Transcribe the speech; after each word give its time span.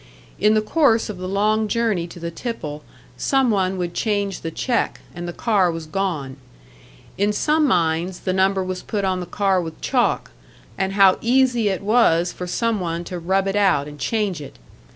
In 0.39 0.55
the 0.55 0.63
course 0.63 1.09
of 1.11 1.19
the 1.19 1.27
long 1.27 1.67
journey 1.67 2.07
to 2.07 2.19
the 2.19 2.31
tipple, 2.31 2.81
some 3.17 3.51
one 3.51 3.77
would 3.77 3.93
change 3.93 4.41
the 4.41 4.49
check, 4.49 5.01
and 5.13 5.27
the 5.27 5.31
car 5.31 5.69
was 5.71 5.85
gone. 5.85 6.37
In 7.19 7.31
some 7.31 7.67
mines, 7.67 8.21
the 8.21 8.33
number 8.33 8.63
was 8.63 8.81
put 8.81 9.05
on 9.05 9.19
the 9.19 9.27
car 9.27 9.61
with 9.61 9.79
chalk; 9.79 10.31
and 10.75 10.93
how 10.93 11.19
easy 11.21 11.69
it 11.69 11.83
was 11.83 12.33
for 12.33 12.47
some 12.47 12.79
one 12.79 13.03
to 13.03 13.19
rub 13.19 13.47
it 13.47 13.55
out 13.55 13.87
and 13.87 13.99
change 13.99 14.41
it! 14.41 14.55